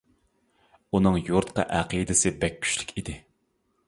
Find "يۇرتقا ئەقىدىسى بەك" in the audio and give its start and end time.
1.27-2.57